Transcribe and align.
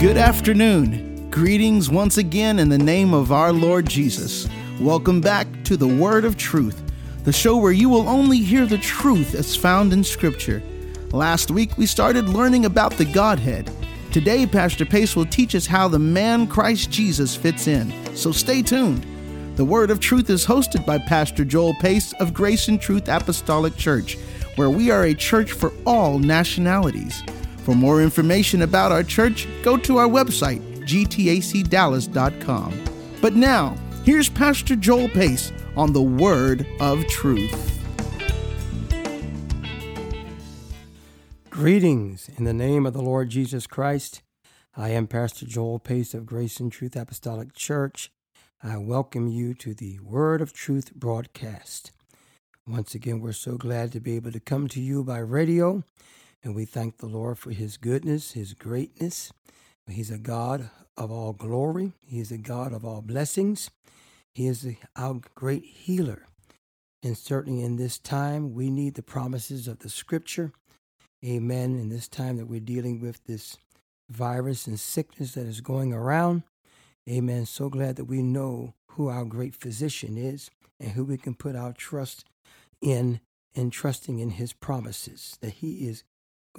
Good 0.00 0.16
afternoon. 0.16 1.28
Greetings 1.28 1.90
once 1.90 2.16
again 2.16 2.58
in 2.58 2.70
the 2.70 2.78
name 2.78 3.12
of 3.12 3.32
our 3.32 3.52
Lord 3.52 3.86
Jesus. 3.86 4.48
Welcome 4.80 5.20
back 5.20 5.46
to 5.64 5.76
the 5.76 5.86
Word 5.86 6.24
of 6.24 6.38
Truth, 6.38 6.82
the 7.24 7.34
show 7.34 7.58
where 7.58 7.70
you 7.70 7.90
will 7.90 8.08
only 8.08 8.38
hear 8.38 8.64
the 8.64 8.78
truth 8.78 9.34
as 9.34 9.54
found 9.54 9.92
in 9.92 10.02
Scripture. 10.02 10.62
Last 11.12 11.50
week 11.50 11.76
we 11.76 11.84
started 11.84 12.30
learning 12.30 12.64
about 12.64 12.92
the 12.94 13.04
Godhead. 13.04 13.70
Today, 14.10 14.46
Pastor 14.46 14.86
Pace 14.86 15.14
will 15.14 15.26
teach 15.26 15.54
us 15.54 15.66
how 15.66 15.86
the 15.86 15.98
man 15.98 16.46
Christ 16.46 16.90
Jesus 16.90 17.36
fits 17.36 17.66
in. 17.66 17.92
So 18.16 18.32
stay 18.32 18.62
tuned. 18.62 19.04
The 19.56 19.66
Word 19.66 19.90
of 19.90 20.00
Truth 20.00 20.30
is 20.30 20.46
hosted 20.46 20.86
by 20.86 20.96
Pastor 20.96 21.44
Joel 21.44 21.74
Pace 21.74 22.14
of 22.14 22.32
Grace 22.32 22.68
and 22.68 22.80
Truth 22.80 23.10
Apostolic 23.10 23.76
Church, 23.76 24.16
where 24.56 24.70
we 24.70 24.90
are 24.90 25.04
a 25.04 25.14
church 25.14 25.52
for 25.52 25.74
all 25.84 26.18
nationalities. 26.18 27.22
For 27.64 27.74
more 27.74 28.00
information 28.00 28.62
about 28.62 28.90
our 28.90 29.02
church, 29.02 29.46
go 29.62 29.76
to 29.76 29.98
our 29.98 30.08
website, 30.08 30.60
gtacdallas.com. 30.86 32.84
But 33.20 33.34
now, 33.34 33.76
here's 34.04 34.30
Pastor 34.30 34.76
Joel 34.76 35.08
Pace 35.10 35.52
on 35.76 35.92
the 35.92 36.02
Word 36.02 36.66
of 36.80 37.06
Truth. 37.06 37.66
Greetings 41.50 42.30
in 42.38 42.44
the 42.44 42.54
name 42.54 42.86
of 42.86 42.94
the 42.94 43.02
Lord 43.02 43.28
Jesus 43.28 43.66
Christ. 43.66 44.22
I 44.74 44.90
am 44.90 45.06
Pastor 45.06 45.44
Joel 45.44 45.78
Pace 45.78 46.14
of 46.14 46.24
Grace 46.24 46.58
and 46.58 46.72
Truth 46.72 46.96
Apostolic 46.96 47.54
Church. 47.54 48.10
I 48.62 48.78
welcome 48.78 49.28
you 49.28 49.52
to 49.54 49.74
the 49.74 49.98
Word 49.98 50.40
of 50.40 50.54
Truth 50.54 50.94
broadcast. 50.94 51.92
Once 52.66 52.94
again, 52.94 53.20
we're 53.20 53.32
so 53.32 53.58
glad 53.58 53.92
to 53.92 54.00
be 54.00 54.16
able 54.16 54.32
to 54.32 54.40
come 54.40 54.68
to 54.68 54.80
you 54.80 55.04
by 55.04 55.18
radio 55.18 55.84
and 56.42 56.54
we 56.54 56.64
thank 56.64 56.98
the 56.98 57.06
Lord 57.06 57.38
for 57.38 57.50
his 57.50 57.76
goodness, 57.76 58.32
his 58.32 58.54
greatness. 58.54 59.32
He's 59.86 60.10
a 60.10 60.18
God 60.18 60.70
of 60.96 61.10
all 61.10 61.32
glory. 61.32 61.92
He 62.06 62.20
is 62.20 62.30
a 62.30 62.38
God 62.38 62.72
of 62.72 62.84
all 62.84 63.02
blessings. 63.02 63.70
He 64.34 64.46
is 64.46 64.66
our 64.96 65.20
great 65.34 65.64
healer. 65.64 66.26
And 67.02 67.16
certainly 67.16 67.64
in 67.64 67.76
this 67.76 67.98
time, 67.98 68.54
we 68.54 68.70
need 68.70 68.94
the 68.94 69.02
promises 69.02 69.66
of 69.66 69.80
the 69.80 69.88
scripture. 69.88 70.52
Amen. 71.24 71.78
In 71.78 71.88
this 71.88 72.08
time 72.08 72.36
that 72.36 72.46
we're 72.46 72.60
dealing 72.60 73.00
with 73.00 73.24
this 73.24 73.56
virus 74.08 74.66
and 74.66 74.78
sickness 74.78 75.32
that 75.32 75.46
is 75.46 75.60
going 75.60 75.92
around. 75.92 76.42
Amen. 77.08 77.46
So 77.46 77.68
glad 77.68 77.96
that 77.96 78.04
we 78.04 78.22
know 78.22 78.74
who 78.90 79.08
our 79.08 79.24
great 79.24 79.54
physician 79.54 80.16
is 80.16 80.50
and 80.78 80.92
who 80.92 81.04
we 81.04 81.16
can 81.16 81.34
put 81.34 81.56
our 81.56 81.72
trust 81.72 82.24
in 82.80 83.20
and 83.54 83.72
trusting 83.72 84.18
in 84.18 84.30
his 84.30 84.52
promises 84.52 85.36
that 85.40 85.54
he 85.54 85.88
is 85.88 86.04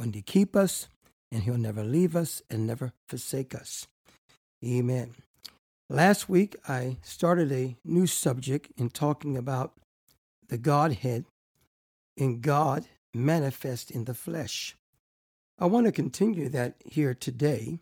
going 0.01 0.11
to 0.11 0.21
keep 0.21 0.55
us, 0.55 0.87
and 1.31 1.43
He'll 1.43 1.59
never 1.59 1.83
leave 1.83 2.15
us 2.15 2.41
and 2.49 2.65
never 2.65 2.91
forsake 3.07 3.53
us. 3.53 3.87
Amen. 4.65 5.13
Last 5.91 6.27
week, 6.27 6.55
I 6.67 6.97
started 7.03 7.51
a 7.51 7.75
new 7.85 8.07
subject 8.07 8.71
in 8.77 8.89
talking 8.89 9.37
about 9.37 9.73
the 10.49 10.57
Godhead 10.57 11.25
and 12.17 12.41
God 12.41 12.85
manifest 13.13 13.91
in 13.91 14.05
the 14.05 14.15
flesh. 14.15 14.75
I 15.59 15.67
want 15.67 15.85
to 15.85 15.91
continue 15.91 16.49
that 16.49 16.77
here 16.83 17.13
today 17.13 17.77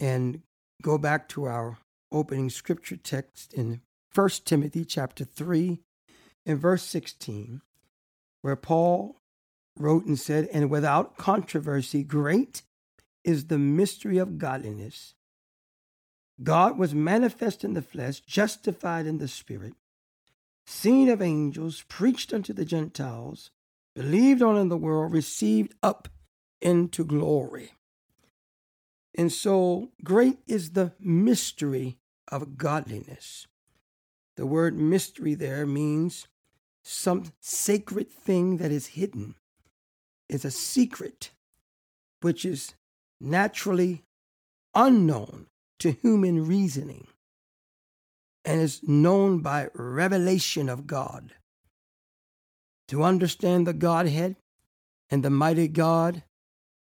and 0.00 0.42
go 0.82 0.98
back 0.98 1.28
to 1.28 1.44
our 1.44 1.78
opening 2.10 2.50
scripture 2.50 2.96
text 2.96 3.54
in 3.54 3.82
1 4.12 4.28
Timothy 4.44 4.84
chapter 4.84 5.24
3 5.24 5.78
and 6.44 6.58
verse 6.58 6.82
16, 6.82 7.60
where 8.42 8.56
Paul 8.56 9.19
wrote 9.80 10.06
and 10.06 10.18
said, 10.18 10.48
And 10.52 10.70
without 10.70 11.16
controversy, 11.16 12.02
great 12.02 12.62
is 13.24 13.46
the 13.46 13.58
mystery 13.58 14.18
of 14.18 14.38
godliness. 14.38 15.14
God 16.42 16.78
was 16.78 16.94
manifest 16.94 17.64
in 17.64 17.74
the 17.74 17.82
flesh, 17.82 18.20
justified 18.20 19.06
in 19.06 19.18
the 19.18 19.28
spirit, 19.28 19.74
seen 20.64 21.08
of 21.08 21.20
angels, 21.20 21.84
preached 21.88 22.32
unto 22.32 22.52
the 22.52 22.64
Gentiles, 22.64 23.50
believed 23.94 24.40
on 24.40 24.56
in 24.56 24.68
the 24.68 24.76
world, 24.76 25.12
received 25.12 25.74
up 25.82 26.08
into 26.60 27.04
glory. 27.04 27.72
And 29.14 29.32
so 29.32 29.90
great 30.04 30.38
is 30.46 30.70
the 30.70 30.92
mystery 31.00 31.98
of 32.28 32.56
godliness. 32.56 33.46
The 34.36 34.46
word 34.46 34.78
mystery 34.78 35.34
there 35.34 35.66
means 35.66 36.28
some 36.82 37.24
sacred 37.40 38.10
thing 38.10 38.56
that 38.58 38.70
is 38.70 38.88
hidden 38.88 39.34
is 40.30 40.44
a 40.44 40.50
secret 40.50 41.30
which 42.20 42.44
is 42.44 42.74
naturally 43.20 44.04
unknown 44.74 45.46
to 45.80 45.90
human 45.90 46.46
reasoning 46.46 47.06
and 48.44 48.60
is 48.60 48.80
known 48.86 49.40
by 49.40 49.68
revelation 49.74 50.68
of 50.68 50.86
God. 50.86 51.32
To 52.88 53.02
understand 53.02 53.66
the 53.66 53.72
Godhead 53.72 54.36
and 55.10 55.22
the 55.22 55.30
mighty 55.30 55.68
God, 55.68 56.22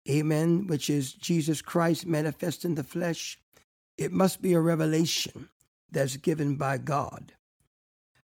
amen, 0.10 0.68
which 0.68 0.90
is 0.90 1.14
Jesus 1.14 1.62
Christ 1.62 2.06
manifest 2.06 2.64
in 2.64 2.76
the 2.76 2.84
flesh, 2.84 3.40
it 3.98 4.12
must 4.12 4.42
be 4.42 4.54
a 4.54 4.60
revelation 4.60 5.50
that's 5.92 6.18
given 6.18 6.56
by 6.56 6.78
God. 6.78 7.34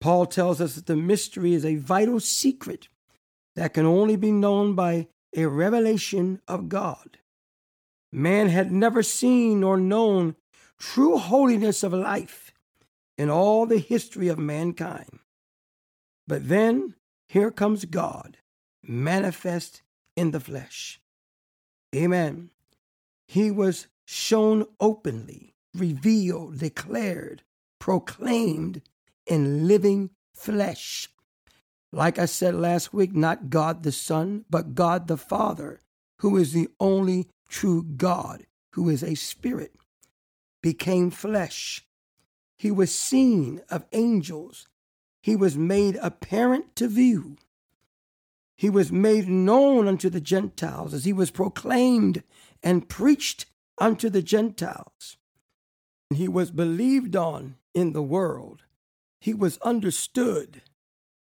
Paul 0.02 0.26
tells 0.26 0.60
us 0.60 0.76
that 0.76 0.88
the 0.88 0.96
mystery 0.96 1.54
is 1.54 1.64
a 1.64 1.78
vital 1.78 2.20
secret 2.20 2.90
that 3.56 3.74
can 3.74 3.86
only 3.86 4.16
be 4.16 4.32
known 4.32 4.76
by 4.76 5.08
a 5.36 5.46
revelation 5.46 6.42
of 6.48 6.70
God. 6.70 7.18
Man 8.12 8.50
had 8.50 8.72
never 8.72 9.02
seen 9.02 9.62
nor 9.62 9.78
known 9.78 10.36
true 10.78 11.18
holiness 11.18 11.84
of 11.84 11.94
life 11.94 12.54
in 13.18 13.30
all 13.30 13.66
the 13.66 13.80
history 13.80 14.28
of 14.28 14.38
mankind. 14.38 15.20
But 16.28 16.48
then 16.48 16.96
here 17.28 17.52
comes 17.52 17.86
God, 17.86 18.38
manifest 18.84 19.82
in 20.16 20.32
the 20.32 20.40
flesh. 20.40 21.00
Amen. 21.96 22.50
He 23.28 23.52
was 23.52 23.88
shown 24.06 24.66
openly, 24.80 25.56
revealed, 25.74 26.60
declared, 26.60 27.44
proclaimed 27.80 28.82
in 29.26 29.68
living 29.68 30.12
flesh. 30.34 31.10
Like 31.94 32.18
I 32.18 32.26
said 32.26 32.56
last 32.56 32.92
week, 32.92 33.14
not 33.14 33.52
God 33.52 33.84
the 33.84 33.92
Son, 33.92 34.46
but 34.50 34.74
God 34.74 35.08
the 35.08 35.16
Father, 35.16 35.80
who 36.22 36.38
is 36.38 36.52
the 36.52 36.68
only 36.80 37.30
true 37.48 37.84
God, 37.84 38.48
who 38.72 38.90
is 38.90 39.04
a 39.04 39.14
spirit, 39.14 39.76
became 40.64 41.12
flesh. 41.12 41.86
He 42.58 42.72
was 42.72 42.92
seen 42.92 43.62
of 43.70 43.86
angels. 43.92 44.68
He 45.22 45.36
was 45.36 45.56
made 45.56 46.00
apparent 46.02 46.76
to 46.78 46.88
view. 46.88 47.38
He 48.58 48.72
was 48.72 48.92
made 48.92 49.28
known 49.28 49.88
unto 49.88 50.10
the 50.10 50.22
Gentiles 50.22 50.96
as 50.96 51.06
he 51.06 51.14
was 51.14 51.30
proclaimed 51.30 52.24
and 52.64 52.90
preached 52.90 53.46
unto 53.78 54.10
the 54.10 54.24
Gentiles. 54.24 55.18
He 56.10 56.28
was 56.28 56.50
believed 56.50 57.16
on 57.16 57.58
in 57.76 57.94
the 57.94 58.02
world. 58.02 58.64
He 59.20 59.36
was 59.36 59.60
understood 59.60 60.64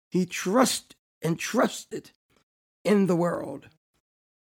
he 0.09 0.25
trusted 0.25 0.95
and 1.21 1.37
trusted 1.37 2.11
in 2.83 3.07
the 3.07 3.15
world. 3.15 3.67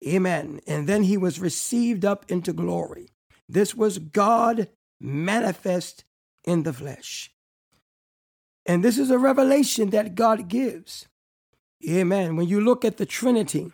Amen. 0.07 0.59
And 0.67 0.87
then 0.87 1.03
he 1.03 1.17
was 1.17 1.39
received 1.39 2.05
up 2.05 2.29
into 2.29 2.53
glory. 2.53 3.09
This 3.49 3.73
was 3.73 3.97
God 3.97 4.69
manifest 4.99 6.03
in 6.43 6.63
the 6.63 6.73
flesh. 6.73 7.31
And 8.65 8.83
this 8.83 8.97
is 8.97 9.11
a 9.11 9.19
revelation 9.19 9.91
that 9.91 10.15
God 10.15 10.47
gives. 10.47 11.07
Amen. 11.87 12.35
When 12.35 12.47
you 12.47 12.59
look 12.61 12.83
at 12.83 12.97
the 12.97 13.05
Trinity, 13.05 13.71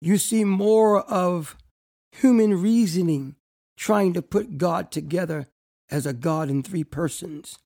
you 0.00 0.18
see 0.18 0.44
more 0.44 1.02
of 1.02 1.56
human 2.12 2.60
reasoning 2.60 3.36
trying 3.76 4.12
to 4.14 4.22
put 4.22 4.58
God 4.58 4.90
together 4.90 5.48
as 5.90 6.06
a 6.06 6.12
God 6.12 6.50
in 6.50 6.62
three 6.62 6.84
persons 6.84 7.58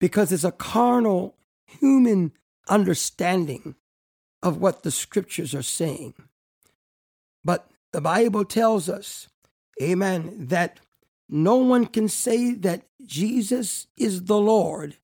because 0.00 0.32
it's 0.32 0.44
a 0.44 0.52
carnal 0.52 1.36
human 1.80 2.32
understanding 2.68 3.74
of 4.42 4.58
what 4.58 4.82
the 4.82 4.90
scriptures 4.90 5.54
are 5.54 5.62
saying. 5.62 6.14
But 7.44 7.68
the 7.92 8.00
Bible 8.00 8.44
tells 8.44 8.88
us, 8.88 9.28
amen, 9.80 10.46
that 10.48 10.80
no 11.28 11.56
one 11.56 11.86
can 11.86 12.08
say 12.08 12.52
that 12.52 12.82
Jesus 13.04 13.86
is 13.96 14.24
the 14.24 14.38
Lord 14.38 14.96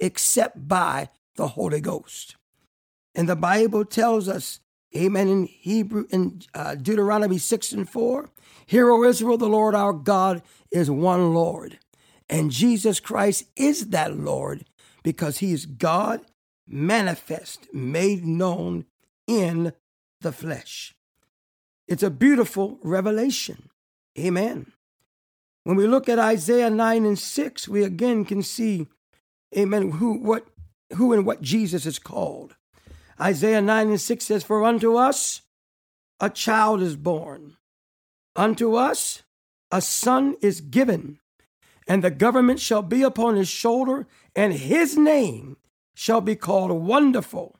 except 0.00 0.68
by 0.68 1.08
the 1.36 1.48
Holy 1.48 1.80
Ghost. 1.80 2.36
And 3.14 3.28
the 3.28 3.36
Bible 3.36 3.84
tells 3.84 4.28
us, 4.28 4.60
amen, 4.96 5.28
in 5.28 5.46
Hebrew, 5.46 6.06
in 6.10 6.42
uh, 6.54 6.74
Deuteronomy 6.74 7.38
6 7.38 7.72
and 7.72 7.88
4, 7.88 8.28
Hear, 8.66 8.90
O 8.90 9.02
Israel, 9.04 9.38
the 9.38 9.48
Lord 9.48 9.74
our 9.74 9.92
God 9.92 10.42
is 10.70 10.90
one 10.90 11.32
Lord. 11.32 11.78
And 12.28 12.50
Jesus 12.50 13.00
Christ 13.00 13.44
is 13.56 13.88
that 13.88 14.16
Lord 14.16 14.66
because 15.02 15.38
he 15.38 15.52
is 15.52 15.66
God 15.66 16.20
manifest, 16.66 17.72
made 17.72 18.24
known 18.24 18.84
in 19.26 19.72
the 20.20 20.32
flesh. 20.32 20.94
It's 21.86 22.02
a 22.02 22.10
beautiful 22.10 22.78
revelation. 22.82 23.70
Amen. 24.18 24.72
When 25.64 25.76
we 25.76 25.86
look 25.86 26.08
at 26.08 26.18
Isaiah 26.18 26.70
9 26.70 27.04
and 27.04 27.18
6, 27.18 27.68
we 27.68 27.82
again 27.82 28.24
can 28.24 28.42
see, 28.42 28.86
amen, 29.56 29.92
who, 29.92 30.14
what, 30.18 30.46
who 30.94 31.12
and 31.12 31.26
what 31.26 31.42
Jesus 31.42 31.86
is 31.86 31.98
called. 31.98 32.56
Isaiah 33.20 33.60
9 33.60 33.88
and 33.88 34.00
6 34.00 34.24
says, 34.24 34.44
For 34.44 34.64
unto 34.64 34.96
us 34.96 35.42
a 36.20 36.30
child 36.30 36.82
is 36.82 36.96
born, 36.96 37.56
unto 38.36 38.74
us 38.74 39.22
a 39.70 39.80
son 39.80 40.36
is 40.40 40.60
given, 40.60 41.18
and 41.86 42.02
the 42.02 42.10
government 42.10 42.60
shall 42.60 42.82
be 42.82 43.02
upon 43.02 43.36
his 43.36 43.48
shoulder, 43.48 44.06
and 44.38 44.52
his 44.52 44.96
name 44.96 45.56
shall 45.96 46.20
be 46.20 46.36
called 46.36 46.70
Wonderful, 46.70 47.56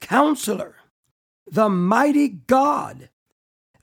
Counselor, 0.00 0.76
the 1.46 1.68
Mighty 1.68 2.26
God, 2.26 3.10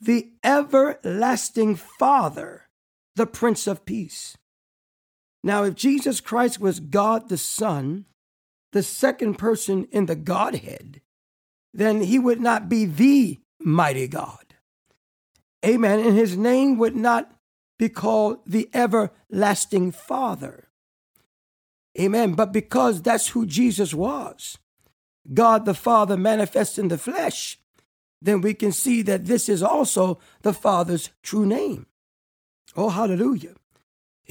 the 0.02 0.32
Everlasting 0.44 1.76
Father, 1.76 2.64
the 3.16 3.28
Prince 3.28 3.68
of 3.68 3.86
Peace. 3.86 4.36
Now, 5.44 5.64
if 5.64 5.76
Jesus 5.76 6.22
Christ 6.22 6.60
was 6.60 6.80
God 6.80 7.30
the 7.30 7.38
Son, 7.38 8.06
the 8.72 8.82
second 8.82 9.36
person 9.36 9.88
in 9.92 10.08
the 10.08 10.16
Godhead, 10.16 11.02
then 11.72 12.02
he 12.02 12.18
would 12.18 12.42
not 12.42 12.68
be 12.68 12.86
the 12.86 13.42
mighty 13.60 14.08
God. 14.08 14.56
Amen. 15.64 16.00
And 16.00 16.18
his 16.18 16.36
name 16.36 16.80
would 16.80 16.96
not 16.96 17.32
be 17.78 17.90
called 17.90 18.40
the 18.48 18.72
everlasting 18.74 19.92
Father. 19.92 20.70
Amen. 22.00 22.34
But 22.34 22.52
because 22.52 23.02
that's 23.02 23.30
who 23.30 23.46
Jesus 23.46 23.94
was, 23.94 24.58
God 25.32 25.66
the 25.66 25.74
Father 25.74 26.18
manifest 26.18 26.80
in 26.80 26.88
the 26.88 26.98
flesh, 26.98 27.60
then 28.22 28.42
we 28.42 28.54
can 28.54 28.72
see 28.72 29.02
that 29.04 29.26
this 29.26 29.50
is 29.50 29.62
also 29.62 30.20
the 30.42 30.54
Father's 30.54 31.10
true 31.22 31.46
name. 31.46 31.86
Oh, 32.76 32.90
hallelujah. 32.90 33.56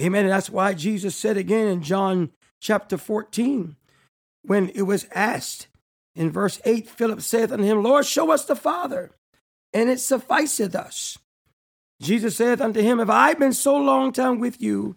Amen. 0.00 0.25
And 0.25 0.32
that's 0.32 0.50
why 0.50 0.73
Jesus 0.75 1.14
said 1.14 1.37
again 1.37 1.69
in 1.69 1.82
John 1.82 2.31
chapter 2.61 2.97
14, 2.97 3.76
when 4.43 4.70
it 4.70 4.82
was 4.82 5.06
asked 5.15 5.69
in 6.15 6.31
verse 6.31 6.61
8, 6.65 6.88
Philip 6.88 7.20
saith 7.20 7.53
unto 7.53 7.65
him, 7.65 7.82
Lord, 7.82 8.06
show 8.06 8.31
us 8.32 8.44
the 8.44 8.56
Father, 8.56 9.11
and 9.73 9.88
it 9.88 10.00
sufficeth 10.00 10.75
us. 10.75 11.19
Jesus 12.00 12.37
saith 12.37 12.61
unto 12.61 12.81
him, 12.81 12.99
Have 12.99 13.11
I 13.11 13.35
been 13.35 13.53
so 13.53 13.76
long 13.76 14.12
time 14.12 14.41
with 14.41 14.61
you, 14.61 14.97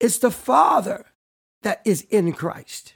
it's 0.00 0.18
the 0.18 0.30
Father 0.30 1.06
that 1.62 1.80
is 1.84 2.02
in 2.10 2.32
Christ. 2.32 2.94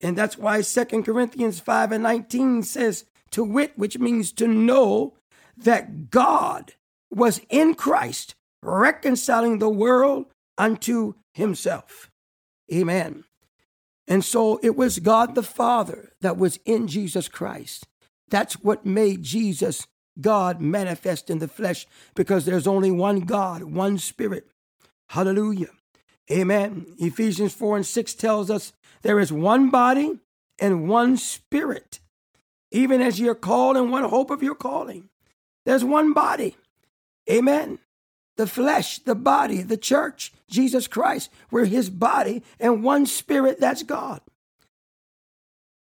And 0.00 0.18
that's 0.18 0.36
why 0.36 0.60
Second 0.60 1.04
Corinthians 1.04 1.60
5 1.60 1.92
and 1.92 2.02
19 2.02 2.62
says, 2.64 3.04
to 3.32 3.42
wit, 3.42 3.72
which 3.76 3.98
means 3.98 4.30
to 4.32 4.46
know 4.46 5.14
that 5.56 6.10
God 6.10 6.74
was 7.10 7.40
in 7.50 7.74
Christ, 7.74 8.34
reconciling 8.62 9.58
the 9.58 9.68
world 9.68 10.26
unto 10.56 11.14
himself. 11.32 12.10
Amen. 12.72 13.24
And 14.06 14.24
so 14.24 14.58
it 14.62 14.76
was 14.76 14.98
God 14.98 15.34
the 15.34 15.42
Father 15.42 16.12
that 16.20 16.36
was 16.36 16.58
in 16.64 16.88
Jesus 16.88 17.28
Christ. 17.28 17.86
That's 18.28 18.62
what 18.62 18.86
made 18.86 19.22
Jesus 19.22 19.86
God 20.20 20.60
manifest 20.60 21.30
in 21.30 21.38
the 21.38 21.48
flesh 21.48 21.86
because 22.14 22.44
there's 22.44 22.66
only 22.66 22.90
one 22.90 23.20
God, 23.20 23.62
one 23.62 23.98
Spirit. 23.98 24.48
Hallelujah. 25.10 25.70
Amen. 26.32 26.86
Ephesians 26.98 27.52
4 27.52 27.76
and 27.76 27.86
6 27.86 28.14
tells 28.14 28.50
us 28.50 28.72
there 29.02 29.20
is 29.20 29.30
one 29.30 29.68
body 29.68 30.18
and 30.58 30.88
one 30.88 31.18
Spirit, 31.18 32.00
even 32.70 33.02
as 33.02 33.20
you're 33.20 33.34
called 33.34 33.76
in 33.76 33.90
one 33.90 34.04
hope 34.04 34.30
of 34.30 34.42
your 34.42 34.54
calling. 34.54 35.10
There's 35.66 35.84
one 35.84 36.14
body. 36.14 36.56
Amen. 37.30 37.78
The 38.36 38.46
flesh, 38.46 38.98
the 39.00 39.14
body, 39.14 39.60
the 39.60 39.76
church, 39.76 40.32
Jesus 40.48 40.88
Christ, 40.88 41.30
we're 41.50 41.66
his 41.66 41.90
body, 41.90 42.42
and 42.58 42.82
one 42.82 43.04
Spirit, 43.04 43.60
that's 43.60 43.82
God. 43.82 44.22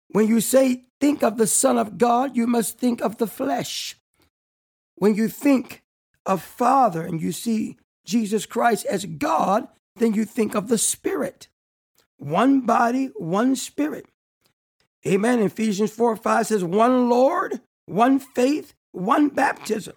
When 0.09 0.27
you 0.27 0.41
say, 0.41 0.85
think 1.01 1.23
of 1.23 1.39
the 1.39 1.47
Son 1.47 1.79
of 1.79 1.99
God, 1.99 2.37
you 2.37 2.49
must 2.49 2.79
think 2.79 3.01
of 3.01 3.19
the 3.19 3.29
flesh. 3.29 3.97
When 4.97 5.15
you 5.15 5.29
think 5.29 5.83
of 6.27 6.43
Father 6.43 7.03
and 7.03 7.23
you 7.23 7.31
see 7.33 7.77
Jesus 8.05 8.45
Christ 8.45 8.85
as 8.87 9.05
God, 9.05 9.69
then 9.97 10.15
you 10.15 10.25
think 10.25 10.55
of 10.55 10.69
the 10.69 10.79
Spirit. 10.79 11.49
One 12.17 12.63
body, 12.63 13.11
one 13.17 13.57
Spirit. 13.57 14.07
Amen. 15.07 15.41
Ephesians 15.41 15.91
4 15.93 16.17
5 16.17 16.47
says, 16.47 16.65
one 16.65 17.09
Lord, 17.09 17.61
one 17.87 18.19
faith, 18.19 18.75
one 18.93 19.29
baptism. 19.29 19.95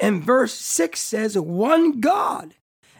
And 0.00 0.24
verse 0.24 0.54
6 0.54 0.98
says, 0.98 1.38
one 1.38 2.00
God 2.00 2.54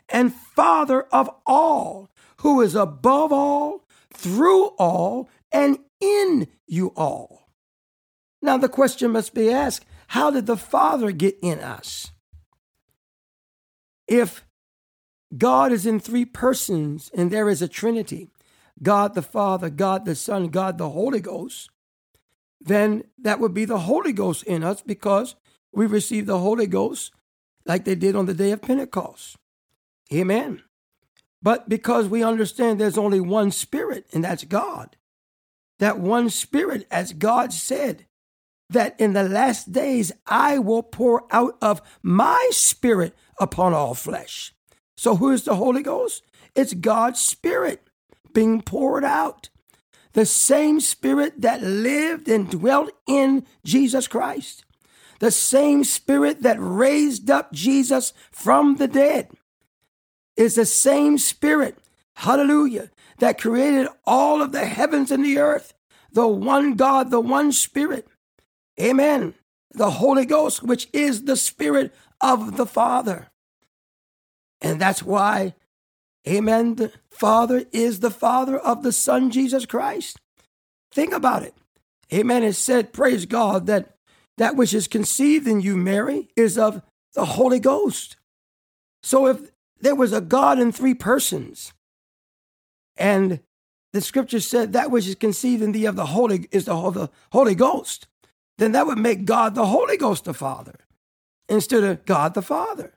and 0.09 0.35
Father 0.35 1.03
of 1.13 1.31
all, 1.47 2.11
who 2.41 2.61
is 2.61 2.75
above 2.75 3.33
all, 3.33 3.85
through 4.13 4.67
all, 4.79 5.29
and 5.51 5.79
in 6.01 6.49
you 6.67 6.93
all. 6.97 7.49
Now 8.43 8.57
the 8.57 8.69
question 8.69 9.11
must 9.11 9.35
be 9.35 9.51
asked 9.51 9.85
how 10.09 10.31
did 10.31 10.47
the 10.47 10.57
Father 10.57 11.13
get 11.13 11.39
in 11.43 11.61
us? 11.61 12.11
If 14.09 14.45
God 15.37 15.73
is 15.73 15.87
in 15.87 16.01
three 16.01 16.25
persons 16.25 17.11
and 17.15 17.31
there 17.31 17.49
is 17.49 17.63
a 17.63 17.69
Trinity 17.69 18.29
God 18.83 19.15
the 19.15 19.23
Father, 19.23 19.69
God 19.69 20.05
the 20.05 20.15
Son, 20.15 20.49
God 20.49 20.79
the 20.79 20.91
Holy 20.91 21.21
Ghost 21.21 21.71
then 22.61 23.05
that 23.19 23.41
would 23.41 23.55
be 23.55 23.65
the 23.65 23.81
Holy 23.81 24.13
Ghost 24.13 24.43
in 24.45 24.63
us 24.63 24.83
because 24.83 25.35
we 25.73 25.87
receive 25.87 26.27
the 26.27 26.39
Holy 26.39 26.67
Ghost 26.67 27.13
like 27.65 27.85
they 27.85 27.95
did 27.95 28.15
on 28.15 28.27
the 28.27 28.35
day 28.35 28.53
of 28.53 28.63
Pentecost. 28.63 29.37
Amen. 30.13 30.63
But 31.43 31.69
because 31.69 32.09
we 32.09 32.23
understand 32.23 32.79
there's 32.79 32.99
only 32.99 33.21
one 33.21 33.51
Spirit, 33.51 34.07
and 34.13 34.23
that's 34.23 34.45
God, 34.45 34.97
that 35.79 35.99
one 35.99 36.29
Spirit, 36.29 36.87
as 36.91 37.15
God 37.15 37.53
said, 37.53 38.07
that 38.69 39.01
in 39.01 39.15
the 39.15 39.23
last 39.23 39.73
days 39.73 40.13
I 40.27 40.59
will 40.59 40.83
pour 40.83 41.25
out 41.35 41.57
of 41.63 41.81
my 42.03 42.51
spirit 42.53 43.17
upon 43.41 43.73
all 43.73 43.95
flesh. 43.95 44.55
So, 45.01 45.17
who 45.17 45.31
is 45.31 45.45
the 45.45 45.55
Holy 45.55 45.83
Ghost? 45.83 46.23
It's 46.55 46.75
God's 46.75 47.21
Spirit 47.21 47.89
being 48.35 48.61
poured 48.61 49.03
out. 49.03 49.49
The 50.13 50.27
same 50.27 50.79
Spirit 50.79 51.41
that 51.41 51.63
lived 51.63 52.29
and 52.29 52.51
dwelt 52.51 52.91
in 53.07 53.47
Jesus 53.65 54.07
Christ. 54.07 54.67
The 55.19 55.31
same 55.31 55.85
Spirit 55.85 56.43
that 56.43 56.59
raised 56.61 57.31
up 57.31 57.51
Jesus 57.51 58.13
from 58.31 58.77
the 58.77 58.87
dead 58.87 59.31
is 60.37 60.57
the 60.57 60.67
same 60.67 61.17
Spirit, 61.17 61.79
hallelujah, 62.17 62.91
that 63.21 63.41
created 63.41 63.89
all 64.07 64.43
of 64.43 64.53
the 64.53 64.67
heavens 64.67 65.11
and 65.11 65.25
the 65.25 65.39
earth. 65.39 65.73
The 66.13 66.29
one 66.29 66.75
God, 66.75 67.11
the 67.11 67.21
one 67.21 67.53
Spirit 67.53 68.07
Amen. 68.79 69.33
The 69.73 69.93
Holy 69.93 70.27
Ghost, 70.27 70.63
which 70.63 70.89
is 70.93 71.25
the 71.25 71.37
Spirit 71.39 71.95
of 72.21 72.59
the 72.59 72.67
Father. 72.67 73.30
And 74.61 74.81
that's 74.81 75.03
why, 75.03 75.55
amen, 76.29 76.77
the 76.77 76.93
Father 77.11 77.65
is 77.73 78.01
the 78.01 78.11
Father 78.11 78.59
of 78.59 78.83
the 78.83 78.93
Son, 78.93 79.31
Jesus 79.31 79.67
Christ. 79.67 80.21
Think 80.93 81.13
about 81.13 81.43
it. 81.43 81.55
Amen. 82.13 82.43
It 82.43 82.55
said, 82.55 82.93
praise 82.93 83.27
God, 83.27 83.67
that 83.67 83.97
that 84.37 84.57
which 84.57 84.75
is 84.75 84.89
conceived 84.89 85.47
in 85.47 85.61
you, 85.61 85.77
Mary, 85.77 86.29
is 86.35 86.57
of 86.59 86.83
the 87.15 87.25
Holy 87.25 87.61
Ghost. 87.61 88.17
So 89.03 89.27
if 89.27 89.51
there 89.81 89.95
was 89.95 90.13
a 90.13 90.21
God 90.21 90.59
in 90.59 90.73
three 90.73 90.95
persons, 90.95 91.73
and 92.97 93.41
the 93.93 94.01
scripture 94.01 94.41
said 94.41 94.73
that 94.73 94.91
which 94.91 95.07
is 95.07 95.15
conceived 95.15 95.63
in 95.63 95.73
thee 95.73 95.87
of 95.87 95.97
the 95.97 96.07
Holy 96.07 96.49
is 96.51 96.67
the 96.67 97.11
Holy 97.33 97.55
Ghost, 97.55 98.07
then 98.59 98.73
that 98.73 98.87
would 98.87 98.99
make 98.99 99.25
God 99.25 99.55
the 99.55 99.67
Holy 99.67 99.97
Ghost 99.97 100.25
the 100.25 100.35
Father 100.35 100.77
instead 101.49 101.83
of 101.83 102.05
God 102.05 102.35
the 102.35 102.43
Father. 102.43 102.95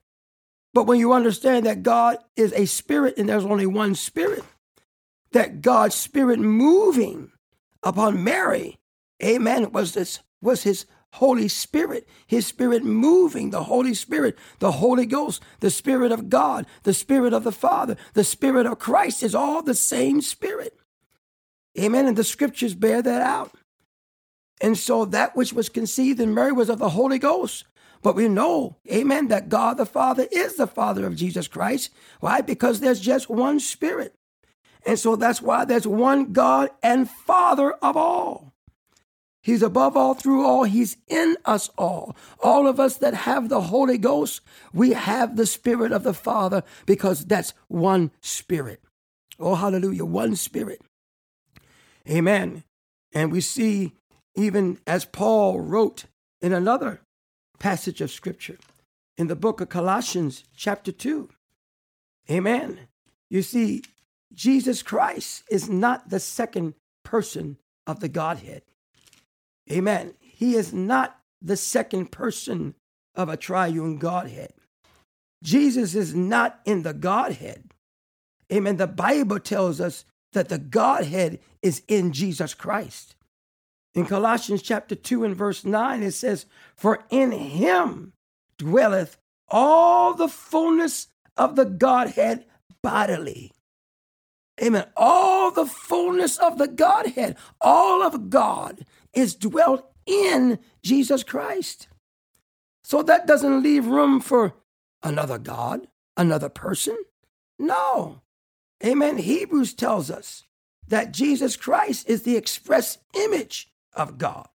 But 0.74 0.86
when 0.88 1.00
you 1.00 1.14
understand 1.14 1.66
that 1.66 1.84
God 1.84 2.18
is 2.36 2.52
a 2.54 2.66
spirit 2.66 3.16
and 3.18 3.30
there's 3.30 3.46
only 3.46 3.68
one 3.68 3.96
spirit, 3.96 4.44
that 5.32 5.62
God's 5.62 5.96
spirit 5.96 6.40
moving 6.40 7.32
upon 7.84 8.24
Mary, 8.24 8.80
amen, 9.24 9.72
was 9.72 9.94
this 9.94 10.20
was 10.42 10.64
his 10.64 10.86
Holy 11.14 11.48
Spirit, 11.48 12.08
His 12.26 12.48
Spirit 12.48 12.84
moving, 12.84 13.52
the 13.52 13.66
Holy 13.66 13.94
Spirit, 13.94 14.36
the 14.58 14.72
Holy 14.72 15.06
Ghost, 15.06 15.44
the 15.60 15.70
Spirit 15.70 16.12
of 16.12 16.28
God, 16.28 16.66
the 16.84 16.94
Spirit 16.94 17.34
of 17.34 17.44
the 17.44 17.52
Father, 17.52 17.98
the 18.16 18.24
Spirit 18.24 18.66
of 18.66 18.80
Christ 18.80 19.22
is 19.22 19.36
all 19.36 19.62
the 19.62 19.76
same 19.76 20.22
Spirit. 20.22 20.76
Amen. 21.80 22.08
And 22.08 22.18
the 22.18 22.24
scriptures 22.24 22.74
bear 22.74 23.04
that 23.04 23.22
out. 23.22 23.52
And 24.60 24.76
so 24.76 25.06
that 25.06 25.36
which 25.36 25.54
was 25.54 25.70
conceived 25.70 26.20
in 26.20 26.34
Mary 26.34 26.52
was 26.52 26.70
of 26.70 26.80
the 26.80 26.90
Holy 26.90 27.20
Ghost. 27.20 27.66
But 28.04 28.16
we 28.16 28.28
know, 28.28 28.76
amen, 28.92 29.30
that 29.30 29.50
God 29.50 29.78
the 29.78 29.86
Father 29.86 30.28
is 30.32 30.58
the 30.58 30.68
Father 30.68 31.08
of 31.08 31.16
Jesus 31.16 31.48
Christ. 31.48 31.90
Why? 32.20 32.42
Because 32.42 32.82
there's 32.82 33.00
just 33.00 33.30
one 33.30 33.60
Spirit. 33.60 34.14
And 34.86 35.00
so 35.00 35.16
that's 35.16 35.42
why 35.42 35.64
there's 35.64 35.88
one 35.88 36.34
God 36.34 36.70
and 36.84 37.10
Father 37.10 37.72
of 37.72 37.96
all. 37.96 38.54
He's 39.42 39.62
above 39.62 39.98
all, 39.98 40.14
through 40.14 40.46
all. 40.46 40.64
He's 40.64 40.98
in 41.08 41.38
us 41.46 41.70
all. 41.78 42.16
All 42.42 42.68
of 42.68 42.80
us 42.80 42.98
that 42.98 43.14
have 43.14 43.50
the 43.50 43.62
Holy 43.62 43.98
Ghost, 43.98 44.42
we 44.74 44.92
have 44.92 45.36
the 45.36 45.46
Spirit 45.46 45.92
of 45.92 46.04
the 46.04 46.14
Father 46.14 46.64
because 46.86 47.26
that's 47.26 47.54
one 47.68 48.12
Spirit. 48.22 48.82
Oh, 49.40 49.56
hallelujah, 49.56 50.06
one 50.06 50.36
Spirit. 50.36 50.82
Amen. 52.10 52.64
And 53.14 53.32
we 53.32 53.42
see, 53.42 53.94
even 54.36 54.80
as 54.86 55.06
Paul 55.06 55.62
wrote 55.62 56.06
in 56.42 56.52
another 56.52 57.02
passage 57.60 58.02
of 58.02 58.12
Scripture, 58.12 58.58
in 59.18 59.28
the 59.28 59.36
book 59.36 59.62
of 59.62 59.70
Colossians, 59.70 60.44
chapter 60.56 60.92
2. 60.92 61.30
Amen. 62.30 62.88
You 63.30 63.42
see, 63.42 63.84
Jesus 64.34 64.82
Christ 64.82 65.44
is 65.50 65.70
not 65.70 66.10
the 66.10 66.20
second 66.20 66.74
person 67.04 67.58
of 67.86 68.00
the 68.00 68.10
Godhead. 68.10 68.64
Amen. 69.72 70.14
He 70.20 70.56
is 70.56 70.74
not 70.74 71.20
the 71.42 71.58
second 71.58 72.12
person 72.12 72.76
of 73.16 73.30
a 73.30 73.38
triune 73.38 73.98
Godhead. 73.98 74.54
Jesus 75.44 75.94
is 75.94 76.16
not 76.16 76.60
in 76.66 76.84
the 76.84 76.94
Godhead. 76.94 77.72
Amen. 78.52 78.78
The 78.78 78.88
Bible 78.88 79.40
tells 79.40 79.80
us 79.80 80.06
that 80.32 80.50
the 80.50 80.58
Godhead 80.58 81.40
is 81.62 81.84
in 81.88 82.12
Jesus 82.12 82.54
Christ. 82.54 83.16
In 83.96 84.06
Colossians 84.06 84.62
chapter 84.62 84.96
2 84.96 85.24
and 85.24 85.36
verse 85.36 85.64
9, 85.66 86.02
it 86.02 86.12
says, 86.12 86.46
For 86.76 87.06
in 87.10 87.32
him 87.32 88.14
dwelleth 88.58 89.18
all 89.48 90.14
the 90.14 90.28
fullness 90.28 91.08
of 91.38 91.56
the 91.56 91.66
Godhead 91.66 92.46
bodily. 92.82 93.52
Amen. 94.62 94.86
All 94.96 95.52
the 95.52 95.66
fullness 95.66 96.38
of 96.38 96.58
the 96.58 96.68
Godhead, 96.68 97.38
all 97.62 98.04
of 98.04 98.30
God 98.30 98.86
is 99.14 99.36
dwelt 99.36 99.90
in 100.06 100.60
Jesus 100.82 101.24
Christ. 101.24 101.88
So 102.84 103.02
that 103.04 103.28
doesn't 103.28 103.64
leave 103.64 103.86
room 103.86 104.20
for 104.20 104.56
another 105.02 105.38
God, 105.38 105.88
another 106.18 106.50
person. 106.50 106.98
No. 107.58 108.22
Amen. 108.84 109.18
Hebrews 109.18 109.74
tells 109.74 110.12
us 110.12 110.44
that 110.88 111.14
Jesus 111.14 111.56
Christ 111.56 112.10
is 112.10 112.24
the 112.24 112.36
express 112.36 112.98
image 113.16 113.70
of 113.96 114.18
God. 114.18 114.48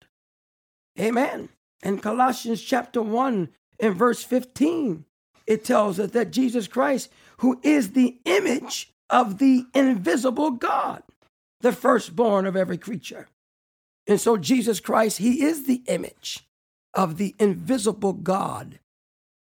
Amen. 0.98 1.48
In 1.82 1.98
Colossians 1.98 2.62
chapter 2.62 3.00
1 3.00 3.48
and 3.80 3.94
verse 3.94 4.22
15, 4.24 5.04
it 5.46 5.64
tells 5.64 5.98
us 6.00 6.10
that 6.10 6.30
Jesus 6.30 6.68
Christ, 6.68 7.10
who 7.38 7.60
is 7.62 7.92
the 7.92 8.18
image 8.24 8.92
of 9.08 9.38
the 9.38 9.64
invisible 9.74 10.50
God, 10.50 11.02
the 11.60 11.72
firstborn 11.72 12.46
of 12.46 12.56
every 12.56 12.78
creature. 12.78 13.28
And 14.06 14.20
so, 14.20 14.36
Jesus 14.36 14.80
Christ, 14.80 15.18
He 15.18 15.42
is 15.42 15.66
the 15.66 15.82
image 15.86 16.46
of 16.94 17.16
the 17.16 17.34
invisible 17.38 18.12
God 18.12 18.78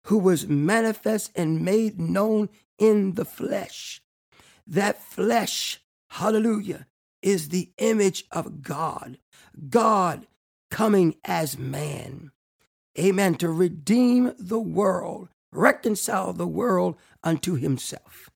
who 0.06 0.18
was 0.18 0.46
manifest 0.46 1.32
and 1.34 1.64
made 1.64 2.00
known 2.00 2.48
in 2.78 3.14
the 3.14 3.24
flesh. 3.24 4.02
That 4.66 5.02
flesh, 5.02 5.80
hallelujah, 6.10 6.86
is 7.24 7.48
the 7.48 7.72
image 7.78 8.24
of 8.30 8.62
God. 8.62 9.18
God 9.68 10.26
coming 10.70 11.16
as 11.24 11.58
man. 11.58 12.30
Amen. 12.98 13.34
To 13.36 13.48
redeem 13.48 14.34
the 14.38 14.60
world, 14.60 15.28
reconcile 15.50 16.32
the 16.32 16.46
world 16.46 16.96
unto 17.24 17.54
Himself. 17.54 18.30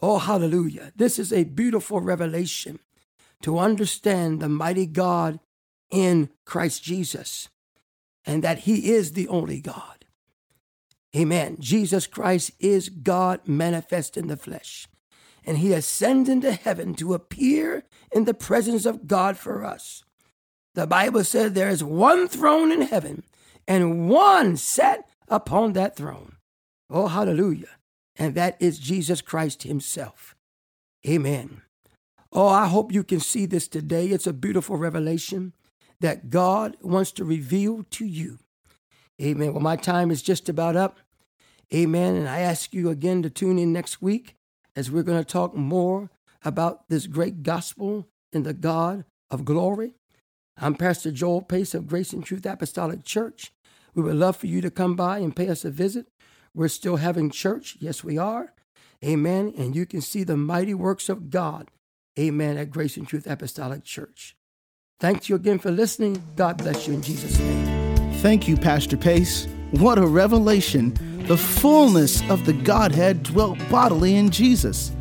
Oh, 0.00 0.18
hallelujah. 0.18 0.92
This 0.96 1.18
is 1.18 1.32
a 1.32 1.44
beautiful 1.44 2.00
revelation 2.00 2.80
to 3.42 3.58
understand 3.58 4.40
the 4.40 4.48
mighty 4.48 4.86
God 4.86 5.38
in 5.90 6.30
Christ 6.44 6.82
Jesus 6.82 7.48
and 8.24 8.42
that 8.42 8.60
He 8.60 8.90
is 8.90 9.12
the 9.12 9.28
only 9.28 9.60
God. 9.60 10.06
Amen. 11.14 11.56
Jesus 11.58 12.06
Christ 12.06 12.52
is 12.60 12.88
God 12.88 13.40
manifest 13.46 14.16
in 14.16 14.28
the 14.28 14.36
flesh, 14.36 14.86
and 15.44 15.58
He 15.58 15.72
ascended 15.72 16.32
into 16.32 16.52
heaven 16.52 16.94
to 16.94 17.14
appear 17.14 17.84
in 18.12 18.24
the 18.24 18.34
presence 18.34 18.86
of 18.86 19.06
God 19.06 19.36
for 19.36 19.64
us. 19.64 20.04
The 20.74 20.86
Bible 20.86 21.24
said 21.24 21.54
there 21.54 21.68
is 21.68 21.82
one 21.82 22.28
throne 22.28 22.70
in 22.72 22.82
heaven 22.82 23.24
and 23.66 24.08
one 24.08 24.56
sat 24.56 25.08
upon 25.28 25.72
that 25.72 25.96
throne. 25.96 26.36
Oh, 26.88 27.08
hallelujah 27.08 27.68
and 28.20 28.34
that 28.34 28.54
is 28.60 28.78
Jesus 28.78 29.22
Christ 29.22 29.62
Himself. 29.62 30.36
Amen. 31.08 31.62
Oh, 32.30 32.46
I 32.46 32.66
hope 32.68 32.92
you 32.92 33.02
can 33.02 33.18
see 33.18 33.46
this 33.46 33.66
today. 33.66 34.08
It's 34.08 34.26
a 34.26 34.34
beautiful 34.34 34.76
revelation 34.76 35.54
that 36.00 36.28
God 36.28 36.76
wants 36.82 37.12
to 37.12 37.24
reveal 37.24 37.84
to 37.92 38.04
you. 38.04 38.38
Amen. 39.20 39.54
Well, 39.54 39.62
my 39.62 39.76
time 39.76 40.10
is 40.10 40.22
just 40.22 40.50
about 40.50 40.76
up. 40.76 40.98
Amen. 41.74 42.14
And 42.14 42.28
I 42.28 42.40
ask 42.40 42.74
you 42.74 42.90
again 42.90 43.22
to 43.22 43.30
tune 43.30 43.58
in 43.58 43.72
next 43.72 44.02
week 44.02 44.36
as 44.80 44.90
we're 44.90 45.02
going 45.02 45.22
to 45.22 45.30
talk 45.30 45.54
more 45.54 46.08
about 46.42 46.88
this 46.88 47.06
great 47.06 47.42
gospel 47.42 48.08
in 48.32 48.44
the 48.44 48.54
God 48.54 49.04
of 49.30 49.44
glory. 49.44 49.92
I'm 50.56 50.74
Pastor 50.74 51.12
Joel 51.12 51.42
Pace 51.42 51.74
of 51.74 51.86
Grace 51.86 52.14
and 52.14 52.24
Truth 52.24 52.46
Apostolic 52.46 53.04
Church. 53.04 53.52
We 53.94 54.02
would 54.02 54.16
love 54.16 54.38
for 54.38 54.46
you 54.46 54.62
to 54.62 54.70
come 54.70 54.96
by 54.96 55.18
and 55.18 55.36
pay 55.36 55.50
us 55.50 55.66
a 55.66 55.70
visit. 55.70 56.06
We're 56.54 56.68
still 56.68 56.96
having 56.96 57.28
church. 57.28 57.76
Yes, 57.78 58.02
we 58.02 58.16
are. 58.16 58.54
Amen. 59.04 59.52
And 59.54 59.76
you 59.76 59.84
can 59.84 60.00
see 60.00 60.24
the 60.24 60.38
mighty 60.38 60.72
works 60.72 61.10
of 61.10 61.28
God. 61.28 61.70
Amen. 62.18 62.56
At 62.56 62.70
Grace 62.70 62.96
and 62.96 63.06
Truth 63.06 63.26
Apostolic 63.26 63.84
Church. 63.84 64.34
Thank 64.98 65.28
you 65.28 65.36
again 65.36 65.58
for 65.58 65.70
listening. 65.70 66.22
God 66.36 66.56
bless 66.56 66.88
you 66.88 66.94
in 66.94 67.02
Jesus' 67.02 67.38
name. 67.38 68.12
Thank 68.20 68.48
you, 68.48 68.56
Pastor 68.56 68.96
Pace. 68.96 69.46
What 69.72 69.98
a 69.98 70.06
revelation. 70.06 70.96
The 71.26 71.36
fullness 71.36 72.28
of 72.28 72.44
the 72.44 72.52
Godhead 72.52 73.22
dwelt 73.22 73.58
bodily 73.70 74.16
in 74.16 74.30
Jesus. 74.30 74.92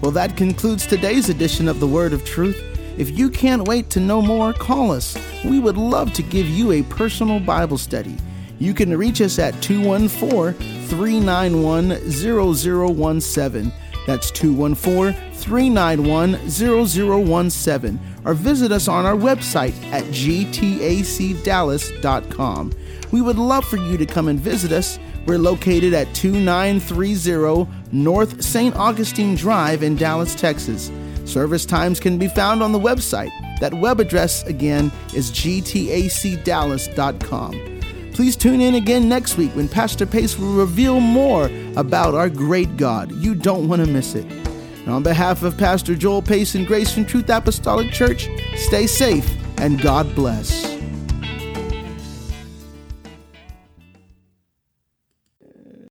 Well, 0.00 0.12
that 0.12 0.36
concludes 0.36 0.86
today's 0.86 1.28
edition 1.28 1.68
of 1.68 1.80
the 1.80 1.86
Word 1.86 2.12
of 2.12 2.24
Truth. 2.24 2.62
If 2.96 3.18
you 3.18 3.30
can't 3.30 3.68
wait 3.68 3.90
to 3.90 4.00
know 4.00 4.22
more, 4.22 4.52
call 4.52 4.92
us. 4.92 5.16
We 5.44 5.60
would 5.60 5.76
love 5.76 6.12
to 6.14 6.22
give 6.22 6.48
you 6.48 6.72
a 6.72 6.82
personal 6.84 7.40
Bible 7.40 7.78
study. 7.78 8.16
You 8.58 8.72
can 8.72 8.96
reach 8.96 9.20
us 9.20 9.38
at 9.38 9.60
214 9.62 10.54
391 10.88 12.10
0017. 12.10 13.72
That's 14.06 14.30
214 14.30 15.32
391 15.32 16.50
0017. 16.50 18.00
Or 18.24 18.34
visit 18.34 18.72
us 18.72 18.88
on 18.88 19.06
our 19.06 19.16
website 19.16 19.74
at 19.92 20.04
gtacdallas.com. 20.04 22.72
We 23.10 23.20
would 23.20 23.38
love 23.38 23.64
for 23.64 23.76
you 23.76 23.96
to 23.96 24.06
come 24.06 24.28
and 24.28 24.38
visit 24.40 24.72
us. 24.72 24.98
We're 25.26 25.38
located 25.38 25.94
at 25.94 26.14
2930 26.14 27.66
North 27.92 28.42
St. 28.42 28.74
Augustine 28.76 29.34
Drive 29.34 29.82
in 29.82 29.96
Dallas, 29.96 30.34
Texas. 30.34 30.90
Service 31.24 31.64
times 31.64 32.00
can 32.00 32.18
be 32.18 32.28
found 32.28 32.62
on 32.62 32.72
the 32.72 32.78
website. 32.78 33.30
That 33.60 33.72
web 33.74 34.00
address 34.00 34.42
again 34.44 34.90
is 35.14 35.30
gtacdallas.com. 35.30 37.70
Please 38.12 38.36
tune 38.36 38.60
in 38.60 38.74
again 38.74 39.08
next 39.08 39.36
week 39.36 39.50
when 39.56 39.68
Pastor 39.68 40.06
Pace 40.06 40.38
will 40.38 40.54
reveal 40.54 41.00
more 41.00 41.50
about 41.76 42.14
our 42.14 42.28
great 42.28 42.76
God. 42.76 43.10
You 43.12 43.34
don't 43.34 43.66
want 43.66 43.84
to 43.84 43.90
miss 43.90 44.14
it. 44.14 44.26
And 44.26 44.90
on 44.90 45.02
behalf 45.02 45.42
of 45.42 45.56
Pastor 45.56 45.96
Joel 45.96 46.22
Pace 46.22 46.54
and 46.54 46.66
Grace 46.66 46.96
and 46.96 47.08
Truth 47.08 47.30
Apostolic 47.30 47.90
Church, 47.90 48.28
stay 48.56 48.86
safe 48.86 49.28
and 49.56 49.80
God 49.80 50.14
bless. 50.14 50.73